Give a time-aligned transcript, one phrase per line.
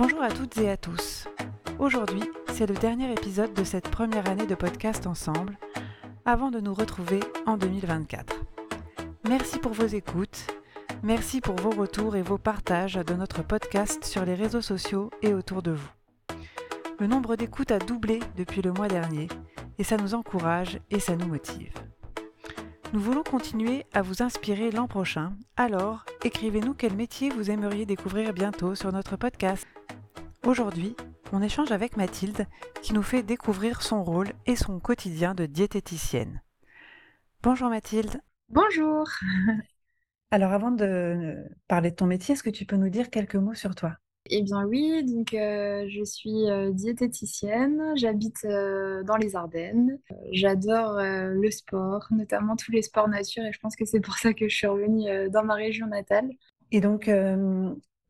[0.00, 1.28] Bonjour à toutes et à tous.
[1.78, 2.22] Aujourd'hui,
[2.54, 5.58] c'est le dernier épisode de cette première année de podcast ensemble,
[6.24, 8.34] avant de nous retrouver en 2024.
[9.28, 10.46] Merci pour vos écoutes,
[11.02, 15.34] merci pour vos retours et vos partages de notre podcast sur les réseaux sociaux et
[15.34, 15.90] autour de vous.
[16.98, 19.28] Le nombre d'écoutes a doublé depuis le mois dernier
[19.78, 21.74] et ça nous encourage et ça nous motive.
[22.94, 28.32] Nous voulons continuer à vous inspirer l'an prochain, alors écrivez-nous quel métier vous aimeriez découvrir
[28.32, 29.66] bientôt sur notre podcast.
[30.46, 30.96] Aujourd'hui,
[31.32, 32.46] on échange avec Mathilde
[32.82, 36.40] qui nous fait découvrir son rôle et son quotidien de diététicienne.
[37.42, 38.20] Bonjour Mathilde.
[38.48, 39.06] Bonjour.
[40.30, 41.36] Alors avant de
[41.68, 43.96] parler de ton métier, est-ce que tu peux nous dire quelques mots sur toi?
[44.30, 49.98] Eh bien oui, donc euh, je suis euh, diététicienne, j'habite euh, dans les Ardennes.
[50.32, 54.32] J'adore le sport, notamment tous les sports nature et je pense que c'est pour ça
[54.32, 56.30] que je suis revenue dans ma région natale.
[56.72, 57.10] Et donc,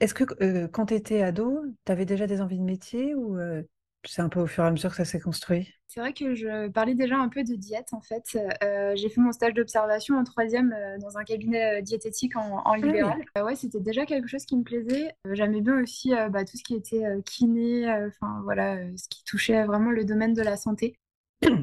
[0.01, 3.39] est-ce que euh, quand tu étais ado, tu avais déjà des envies de métier ou
[3.39, 3.63] euh,
[4.05, 5.73] c'est un peu au fur et à mesure que ça s'est construit?
[5.87, 8.39] C'est vrai que je parlais déjà un peu de diète en fait.
[8.63, 12.77] Euh, j'ai fait mon stage d'observation en troisième dans un cabinet diététique en, en ah
[12.77, 13.21] libéral.
[13.43, 15.15] ouais, c'était déjà quelque chose qui me plaisait.
[15.33, 19.91] J'aimais bien aussi bah, tout ce qui était kiné, enfin voilà, ce qui touchait vraiment
[19.91, 20.97] le domaine de la santé.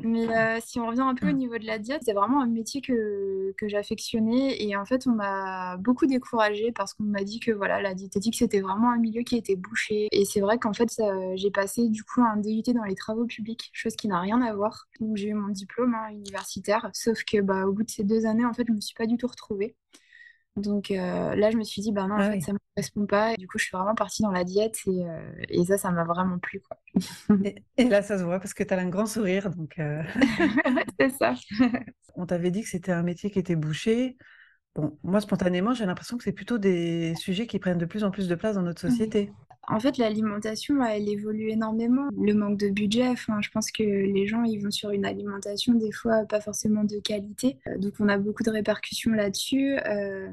[0.03, 2.47] Mais euh, si on revient un peu au niveau de la diète, c'est vraiment un
[2.47, 7.39] métier que, que j'affectionnais et en fait on m'a beaucoup découragée parce qu'on m'a dit
[7.39, 10.73] que voilà la diététique c'était vraiment un milieu qui était bouché et c'est vrai qu'en
[10.73, 10.89] fait
[11.35, 14.53] j'ai passé du coup un DUT dans les travaux publics, chose qui n'a rien à
[14.53, 14.87] voir.
[14.99, 18.25] Donc j'ai eu mon diplôme hein, universitaire, sauf que bah, au bout de ces deux
[18.25, 19.75] années en fait je me suis pas du tout retrouvée.
[20.57, 22.59] Donc euh, là, je me suis dit, bah non, en ah fait, ça ne me
[22.75, 23.35] correspond pas.
[23.35, 26.03] du coup, je suis vraiment partie dans la diète et, euh, et ça, ça m'a
[26.03, 26.61] vraiment plu.
[26.61, 27.37] Quoi.
[27.77, 29.51] et, là, ça se voit parce que tu as un grand sourire.
[29.51, 30.01] Donc, euh.
[30.99, 31.35] c'est ça.
[32.15, 34.17] On t'avait dit que c'était un métier qui était bouché.
[34.75, 38.09] Bon, moi, spontanément, j'ai l'impression que c'est plutôt des sujets qui prennent de plus en
[38.09, 39.31] plus de place dans notre société.
[39.69, 42.07] En fait, l'alimentation, elle évolue énormément.
[42.17, 45.91] Le manque de budget, je pense que les gens, ils vont sur une alimentation, des
[45.91, 47.57] fois, pas forcément de qualité.
[47.67, 49.77] Euh, donc, on a beaucoup de répercussions là-dessus.
[49.85, 50.29] Euh,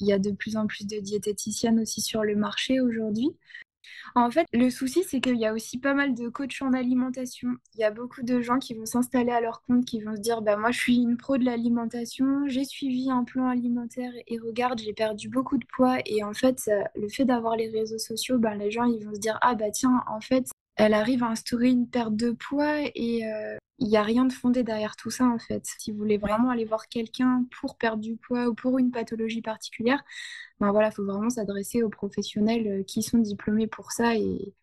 [0.00, 3.36] il y a de plus en plus de diététiciennes aussi sur le marché aujourd'hui.
[4.14, 7.50] En fait, le souci, c'est qu'il y a aussi pas mal de coachs en alimentation.
[7.74, 10.20] Il y a beaucoup de gens qui vont s'installer à leur compte, qui vont se
[10.20, 14.38] dire, bah, moi, je suis une pro de l'alimentation, j'ai suivi un plan alimentaire et
[14.38, 15.98] regarde, j'ai perdu beaucoup de poids.
[16.06, 19.14] Et en fait, euh, le fait d'avoir les réseaux sociaux, ben, les gens, ils vont
[19.14, 20.46] se dire, ah bah tiens, en fait,
[20.78, 24.32] elle arrive à instaurer une perte de poids et euh, il n'y a rien de
[24.32, 25.66] fondé derrière tout ça en fait.
[25.78, 29.42] Si vous voulez vraiment aller voir quelqu'un pour perdre du poids ou pour une pathologie
[29.42, 30.02] particulière,
[30.60, 34.54] ben voilà, il faut vraiment s'adresser aux professionnels euh, qui sont diplômés pour ça et,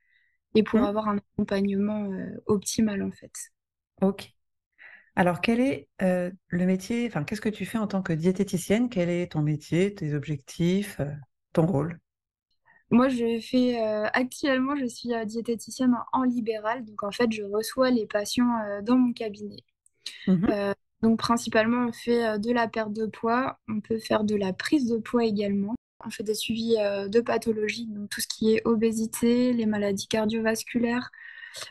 [0.56, 0.86] et pour mmh.
[0.86, 3.34] avoir un accompagnement euh, optimal en fait.
[4.02, 4.32] Ok.
[5.18, 8.90] Alors quel est le métier, enfin qu'est-ce que tu fais en tant que diététicienne?
[8.90, 11.00] Quel est ton métier, tes objectifs,
[11.53, 12.00] ton rôle?
[12.91, 17.44] Moi, je fais euh, actuellement, je suis euh, diététicienne en, libéral, donc en fait, je
[17.44, 19.63] reçois les patients euh, dans mon cabinet.
[20.28, 24.53] Mmh donc principalement, on fait de la perte de poids, on peut faire de la
[24.53, 25.75] prise de poids également.
[26.03, 31.12] On fait des suivis de pathologies, donc tout ce qui est obésité, les maladies cardiovasculaires,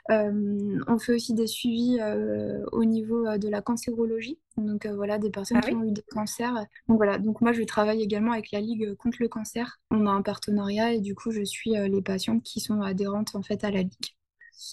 [0.09, 5.31] on fait aussi des suivis euh, au niveau euh, de la cancérologie, donc voilà, des
[5.31, 6.55] personnes ah qui ont eu des cancers.
[6.89, 9.81] Donc voilà, donc moi je travaille également avec la Ligue contre le cancer.
[9.91, 13.43] On a un partenariat et du coup je suis les patientes qui sont adhérentes en
[13.43, 14.17] fait à la Ligue.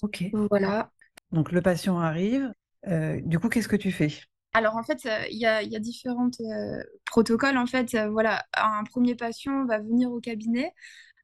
[0.01, 0.25] Ok.
[0.49, 0.91] Voilà.
[1.31, 2.51] Donc le patient arrive.
[2.87, 4.09] du coup, qu'est-ce que tu fais?
[4.53, 6.29] Alors en fait, il y, a, différents
[7.05, 7.57] protocoles.
[7.57, 10.73] En fait, voilà, un premier patient va venir au cabinet.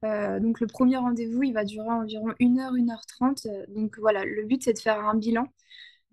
[0.03, 3.47] Euh, donc le premier rendez-vous, il va durer environ 1 heure, 1 heure 30.
[3.69, 5.47] Donc voilà, le but c'est de faire un bilan,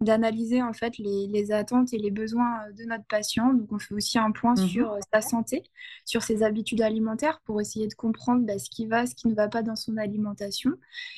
[0.01, 3.53] d'analyser en fait les, attentes et les besoins de notre patient.
[3.53, 5.63] Donc on fait aussi un point mmh sur euh, sa santé,
[6.05, 9.35] sur ses habitudes alimentaires pour essayer de comprendre bah, ce qui va, ce qui ne
[9.35, 10.73] va pas dans son alimentation.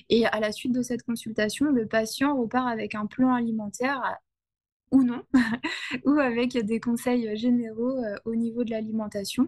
[0.09, 4.19] Et à la suite de cette consultation, le patient repart avec un plan alimentaire
[4.91, 5.23] ou non,
[6.05, 9.47] ou avec des conseils généraux euh, au niveau de l'alimentation.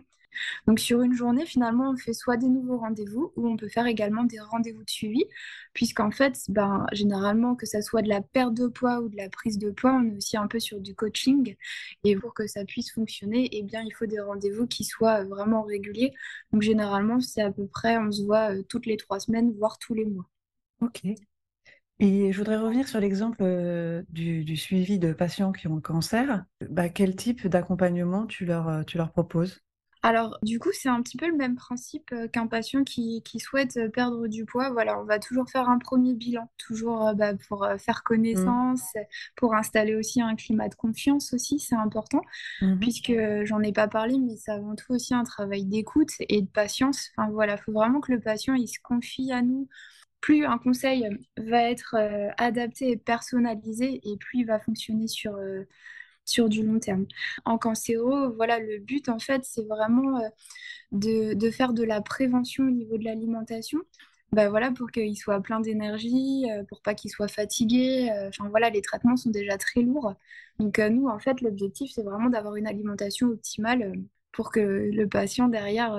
[0.66, 3.87] Donc sur une journée, finalement, on fait soit des nouveaux rendez-vous ou on peut faire
[3.87, 5.25] également des rendez-vous de suivi,
[5.73, 9.29] puisqu'en fait, ben, généralement, que ça soit de la perte de poids ou de la
[9.29, 11.56] prise de poids, on est aussi un peu sur du coaching.
[12.05, 15.62] Et pour que ça puisse fonctionner, eh bien, il faut des rendez-vous qui soient vraiment
[15.62, 16.14] réguliers.
[16.53, 19.79] Donc généralement, c'est à peu près, on se voit euh, toutes les trois semaines, voire
[19.79, 20.29] tous les mois.
[20.81, 21.05] Ok.
[22.00, 26.44] Et je voudrais revenir sur l'exemple euh, du, suivi de patients qui ont le cancer.
[26.69, 29.61] Bah, quel type d'accompagnement euh, tu leur proposes?
[30.03, 33.77] Alors, du coup, c'est un petit peu le même principe euh, qu'un patient qui, souhaite
[33.77, 34.71] euh, perdre du poids.
[34.71, 38.06] Voilà, on va toujours faire un premier bilan, toujours euh, bah, pour faire mmh.
[38.06, 38.83] connaissance,
[39.37, 42.23] pour installer aussi un climat de confiance aussi, c'est important,
[42.62, 43.12] mmh puisque
[43.45, 47.11] j'en ai pas parlé, mais c'est avant tout aussi un travail d'écoute et de patience.
[47.17, 49.69] Enfin voilà, il faut vraiment que le patient il se confie à nous
[50.21, 51.97] plus un conseil va être
[52.39, 55.37] adapté et personnalisé et plus il va fonctionner sur,
[56.29, 57.07] sur du long terme.
[57.45, 60.21] En cancéro, voilà, le but en fait, c'est vraiment
[60.93, 63.79] de, de, faire de la prévention au niveau de l'alimentation.
[64.33, 68.11] Bah voilà, pour qu'il soit plein d'énergie, pour pas qu'il soit fatigué.
[68.29, 70.15] Enfin voilà, les traitements sont déjà très lourds.
[70.59, 73.95] Donc nous, en fait, l'objectif, c'est vraiment d'avoir une alimentation optimale
[74.33, 75.99] pour que le patient derrière,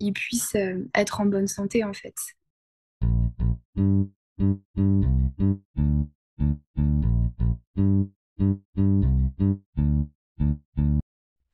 [0.00, 0.56] il puisse
[0.94, 2.14] être en bonne santé en fait.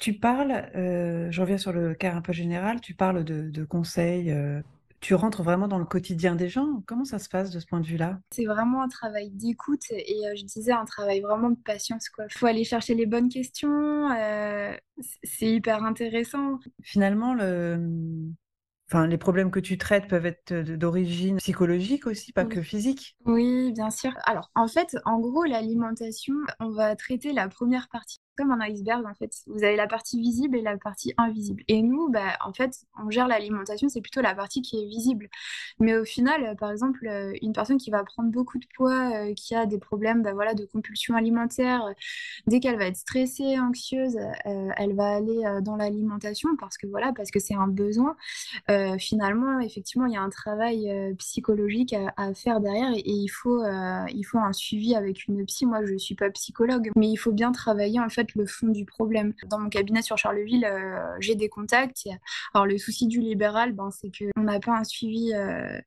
[0.06, 4.30] Tu parles, euh, je reviens sur le cas un peu général, tu parles de, conseils,
[4.30, 4.62] euh,
[5.00, 6.80] tu rentres vraiment dans le quotidien des gens.
[6.86, 8.20] Comment ça se passe de ce point de vue-là?
[8.30, 12.08] C'est vraiment un travail d'écoute et euh, je disais un travail vraiment de patience.
[12.20, 14.08] Il faut aller chercher les bonnes questions,
[15.24, 16.60] c'est hyper intéressant.
[16.84, 17.76] Finalement, le,
[18.88, 23.16] Enfin, les problèmes que tu traites peuvent être d'origine psychologique aussi, pas que physique.
[23.24, 24.12] Oui, bien sûr.
[24.26, 29.04] Alors, en fait, en gros, l'alimentation, on va traiter la première partie comme un iceberg
[29.06, 29.32] en fait.
[29.46, 31.62] Vous avez la partie visible et la partie invisible.
[31.68, 35.28] Et nous, bah, en fait, on gère l'alimentation, c'est plutôt la partie qui est visible.
[35.78, 39.10] Mais au final, euh, par exemple, euh, une personne qui va prendre beaucoup de poids,
[39.14, 41.84] euh, qui a des problèmes bah, voilà, de compulsion alimentaire,
[42.46, 47.30] dès qu'elle va être stressée, anxieuse, elle va aller dans l'alimentation parce que voilà, parce
[47.30, 48.16] que c'est un besoin.
[48.98, 54.22] finalement, effectivement, il y a un travail psychologique à, faire derrière et, il, faut, il
[54.24, 55.66] faut un suivi avec une psy.
[55.66, 58.84] Moi, je ne suis pas psychologue, mais il faut bien travailler en le fond du
[58.84, 59.34] problème.
[59.46, 62.08] Dans mon cabinet sur Charleville, euh, j'ai des contacts.
[62.54, 65.80] Alors le souci du libéral, ben, c'est qu'on n'a pas un suivi euh,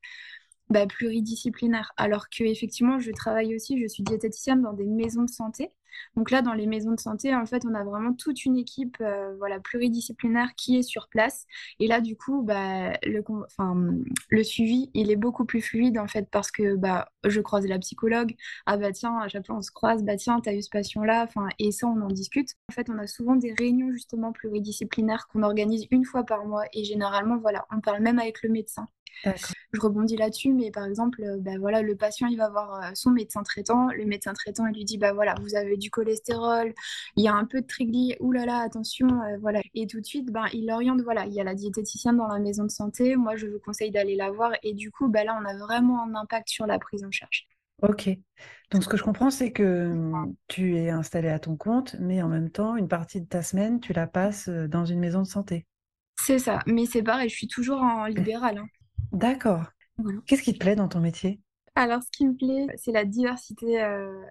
[0.70, 1.92] bah, pluridisciplinaire.
[1.96, 5.72] Alors que effectivement, je travaille aussi, je suis diététicienne dans des maisons de santé.
[6.16, 8.96] Donc là, dans les maisons de santé, en fait, on a vraiment toute une équipe
[9.00, 11.46] euh, voilà, pluridisciplinaire qui est sur place.
[11.80, 13.22] Et là, du coup, bah, le,
[14.28, 17.78] le suivi, il est beaucoup plus fluide, en fait, parce que bah, je croise la
[17.78, 18.34] psychologue.
[18.66, 20.04] Ah bah tiens, à chaque fois, on se croise.
[20.04, 21.28] Bah tiens, t'as eu ce patient-là.
[21.58, 22.50] Et ça, on en discute.
[22.70, 26.64] En fait, on a souvent des réunions, justement, pluridisciplinaires qu'on organise une fois par mois.
[26.72, 28.86] Et généralement, voilà, on parle même avec le médecin.
[29.72, 32.90] Je rebondis là-dessus, mais par exemple, euh, bah, voilà, le patient, il va voir euh,
[32.94, 33.88] son médecin traitant.
[33.90, 36.74] Le médecin traitant, il lui dit, bah voilà, vous avez du cholestérol,
[37.16, 39.60] il y a un peu de trigly, oulala, attention, euh, voilà.
[39.74, 42.40] Et tout de suite, ben, il l'oriente, voilà, il y a la diététicienne dans la
[42.40, 43.14] maison de santé.
[43.14, 44.52] Moi, je vous conseille d'aller la voir.
[44.64, 47.46] Et du coup, bah, là, on a vraiment un impact sur la prise en charge.
[47.82, 48.10] Ok.
[48.72, 52.22] Donc, ce que je comprends, c'est que hum, tu es installé à ton compte, mais
[52.22, 55.28] en même temps, une partie de ta semaine, tu la passes dans une maison de
[55.28, 55.64] santé.
[56.16, 58.58] C'est ça, mais c'est pareil, je suis toujours en libéral.
[58.58, 58.66] Hein.
[59.12, 59.66] D'accord.
[60.26, 61.40] Qu'est-ce qui te plaît dans ton métier?
[61.74, 64.22] Alors, ce qui me plaît, c'est la diversité euh,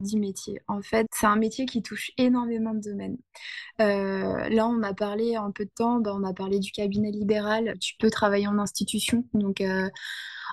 [0.00, 0.60] du métier.
[0.68, 3.18] En fait, c'est un métier qui touche énormément de domaines.
[3.80, 7.10] Euh, là, on a parlé un peu de temps, ben, on a parlé du cabinet
[7.10, 7.76] libéral.
[7.80, 9.88] Tu peux travailler en institution, donc euh,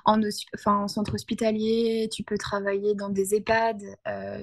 [0.04, 0.20] en,
[0.54, 3.82] enfin, en, centre hospitalier, tu peux travailler dans des EHPAD,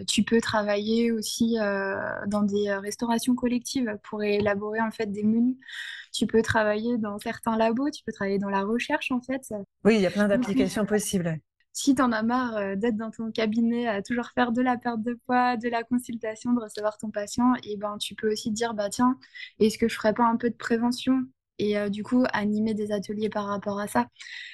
[0.07, 1.55] tu peux travailler aussi
[2.27, 5.57] dans des restaurations collectives pour élaborer en fait des menus
[6.13, 9.41] tu peux travailler dans certains labos, tu peux travailler dans la recherche en fait.
[9.83, 11.39] Oui, il y a plein d'applications possibles.
[11.73, 14.77] Si tu en as marre euh, d'être dans ton cabinet à toujours faire de la
[14.77, 18.51] perte de poids, de la consultation, de recevoir ton patient, et ben tu peux aussi
[18.51, 19.17] dire bah tiens,
[19.59, 21.25] est-ce que je ferais pas un peu de prévention
[21.59, 24.07] et euh, du coup animer des ateliers par rapport à ça.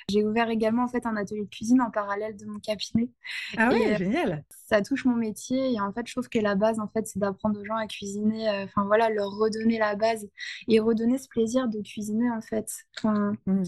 [0.09, 3.09] J'ai ouvert également en fait un atelier de cuisine en parallèle de mon cabinet.
[3.57, 4.43] Ah oui, euh, génial.
[4.67, 7.19] Ça touche mon métier et en fait je trouve que la base en fait c'est
[7.19, 10.27] d'apprendre aux gens à cuisiner, euh, enfin voilà leur redonner la base
[10.67, 12.69] et redonner ce plaisir de cuisiner en fait.
[13.03, 13.63] Mmh.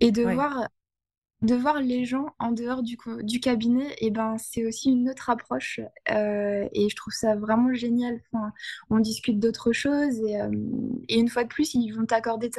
[0.00, 0.68] Et de voir
[1.42, 5.30] de voir les gens en dehors du, du cabinet, et ben, c'est aussi une autre
[5.30, 5.80] approche.
[6.10, 8.20] Euh, et je trouve ça vraiment génial.
[8.30, 8.52] Enfin,
[8.90, 10.50] on discute d'autres choses et, euh,
[11.08, 12.50] et, une fois de plus, ils vont t'accorder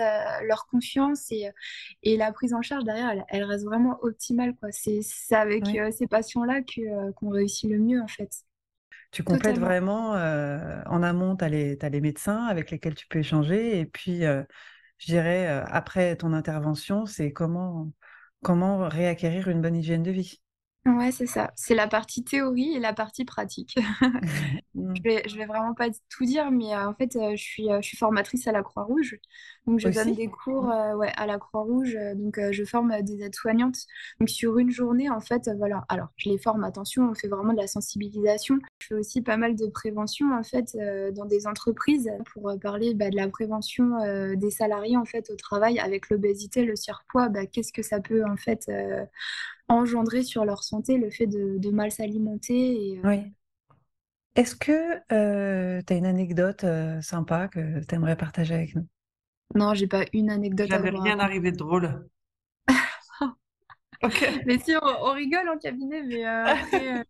[0.47, 1.49] leur confiance et,
[2.01, 4.55] et, la prise en charge derrière, elle, reste vraiment optimale.
[4.71, 5.01] C'est
[5.35, 6.61] avec euh, ces passions-là
[7.15, 8.31] qu'on réussit le mieux en fait.
[9.11, 13.79] Tu complètes vraiment, en amont, tu as, as, les médecins avec lesquels tu peux échanger
[13.79, 17.91] et puis, je dirais, après ton intervention, c'est comment
[18.43, 20.41] Comment réacquérir une bonne hygiène de vie
[20.85, 21.51] Ouais, c'est ça.
[21.55, 23.77] C'est la partie théorie et la partie pratique.
[24.73, 27.69] Je, vais, je vais vraiment pas tout dire, mais euh, en fait, euh, je, suis,
[27.69, 29.17] euh, je suis formatrice à la Croix-Rouge.
[29.67, 30.97] Donc, je donne des cours mmh.
[30.97, 31.97] ouais, à la Croix-Rouge.
[32.15, 33.77] donc, je forme des aides-soignantes.
[34.19, 35.85] Donc, sur une journée, en fait, voilà.
[35.89, 38.57] Alors, je les forme, attention, on fait vraiment de la sensibilisation.
[38.79, 40.75] Je fais aussi pas mal de prévention, en fait,
[41.13, 45.79] dans des entreprises pour parler bah, de la prévention des salariés, en fait, au travail
[45.79, 47.29] avec l'obésité, le surpoids.
[47.29, 48.67] Bah, Qu'est-ce que ça peut, en fait,
[49.71, 52.99] engendrer sur leur santé le fait de, mal s'alimenter.
[53.03, 53.33] Euh, oui.
[54.35, 58.87] Est-ce que euh, tu as une anecdote euh, sympa que tu aimerais partager avec nous?
[59.55, 60.67] Non, j'ai pas une anecdote.
[60.69, 62.07] J'avais rien arrivé de drôle.
[64.45, 67.05] mais si, on, rigole en cabinet, mais après,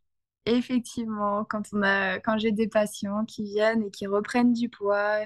[0.47, 5.19] Effectivement, quand on a, quand j'ai des patients qui viennent et qui reprennent du poids,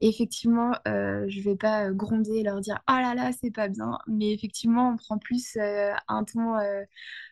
[0.00, 3.98] effectivement, euh, je vais pas gronder et leur dire ah là là c'est pas bien,
[4.06, 6.82] mais effectivement on prend plus euh, un ton, euh,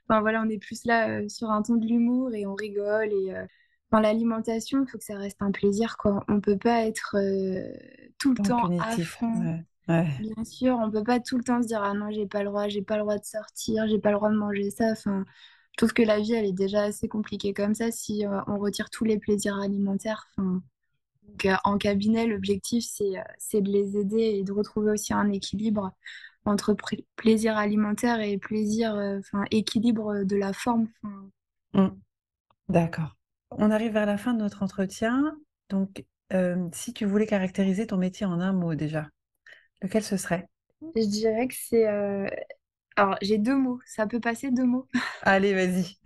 [0.08, 3.34] enfin voilà on est plus là sur un ton de l'humour et on rigole et
[3.90, 6.24] dans l'alimentation il faut que ça reste un plaisir quoi.
[6.28, 7.16] On peut pas être
[8.18, 9.32] tout le temps à fond.
[10.18, 12.46] Bien sûr, on peut pas tout le temps se dire ah non j'ai pas le
[12.50, 14.92] droit, j'ai pas le droit de sortir, j'ai pas le droit de manger ça.
[14.92, 15.24] Enfin
[15.72, 18.58] je trouve que la vie, elle est déjà assez compliquée comme ça si euh, on
[18.58, 20.28] retire tous les plaisirs alimentaires.
[20.36, 25.14] donc, euh, en cabinet, l'objectif, c'est, euh, c'est de les aider et de retrouver aussi
[25.14, 25.92] un équilibre
[26.44, 26.76] entre
[27.16, 30.88] plaisir alimentaire et plaisir, enfin, équilibre de la forme.
[31.72, 31.88] Mmh.
[32.68, 33.16] D'accord.
[33.52, 35.36] On arrive vers la fin de notre entretien.
[35.68, 36.04] Donc,
[36.72, 39.08] si tu voulais caractériser ton métier en un mot déjà,
[39.82, 40.48] lequel ce serait?
[40.96, 41.86] Je dirais que c'est
[42.96, 43.80] alors, j'ai deux mots.
[43.87, 44.88] Ça peut passer deux mots?
[45.22, 45.96] Allez, vas-y.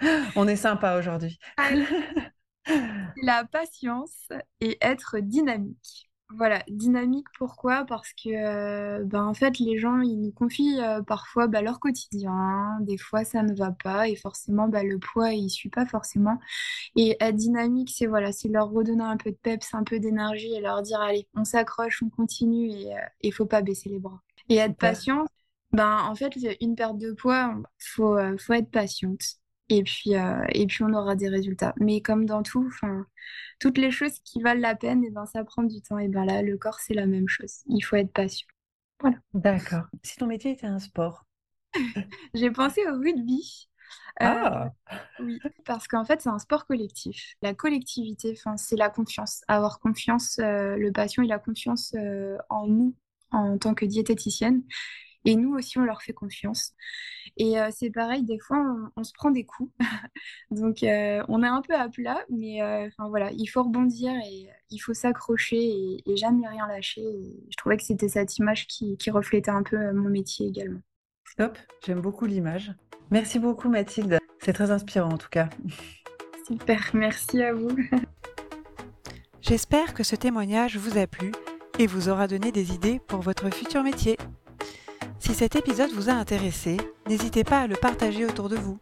[0.36, 1.38] On est sympa aujourd'hui.
[3.22, 4.28] La patience
[4.60, 6.08] et être dynamique.
[6.36, 7.84] Voilà, dynamique pourquoi?
[7.84, 11.78] Parce que euh, ben, en fait les gens ils nous confient euh, parfois bah, leur
[11.78, 15.84] quotidien, des fois ça ne va pas et forcément bah, le poids il suit pas
[15.84, 16.38] forcément.
[16.96, 20.54] Et être dynamique c'est voilà, c'est leur redonner un peu de peps, un peu d'énergie
[20.54, 23.98] et leur dire allez on s'accroche, on continue et il euh, faut pas baisser les
[23.98, 24.22] bras.
[24.48, 25.26] Et être patient,
[25.72, 29.22] ben, en fait, une perte de poids, faut, euh, faut être patiente.
[29.68, 31.74] Et puis, euh, et puis, on aura des résultats.
[31.80, 32.70] Mais comme dans tout,
[33.58, 35.98] toutes les choses qui valent la peine, et ben, ça prend du temps.
[35.98, 37.62] Et ben là, le corps, c'est la même chose.
[37.66, 38.46] Il faut être patient.
[39.00, 39.16] Voilà.
[39.32, 39.84] D'accord.
[40.02, 41.24] Si ton métier était un sport
[42.34, 43.68] J'ai pensé au rugby.
[44.20, 44.72] Euh, ah
[45.20, 47.34] Oui, parce qu'en fait, c'est un sport collectif.
[47.40, 49.42] La collectivité, c'est la confiance.
[49.48, 51.94] Avoir confiance, le patient, il a confiance
[52.50, 52.94] en nous
[53.30, 54.62] en tant que diététicienne.
[55.24, 56.74] Et nous aussi, on leur fait confiance.
[57.36, 58.58] Et euh, c'est pareil, des fois,
[58.96, 59.72] on, se prend des coups.
[60.50, 64.12] Donc, euh, on est un peu à plat, mais euh, enfin voilà, il faut rebondir
[64.12, 67.02] et il faut s'accrocher et, jamais rien lâcher.
[67.50, 70.80] je trouvais que c'était cette image qui, qui, reflétait un peu mon métier également.
[71.36, 72.72] Top, j'aime beaucoup l'image.
[73.10, 74.18] Merci beaucoup, Mathilde.
[74.40, 75.48] C'est très inspirant en tout cas.
[76.46, 77.70] Super, merci à vous.
[79.40, 81.32] J'espère que ce témoignage vous a plu
[81.78, 84.16] et vous aura donné des idées pour votre futur métier.
[85.24, 88.80] Si cet épisode vous a intéressé, n'hésitez pas à le partager autour de vous.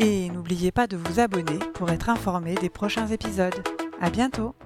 [0.00, 3.62] Et n'oubliez pas de vous abonner pour être informé des prochains épisodes.
[4.00, 4.56] À bientôt!